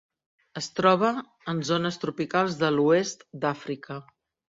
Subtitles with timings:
[0.61, 1.11] Es troba
[1.53, 4.05] en zones tropicals de l'oest d'Àfrica.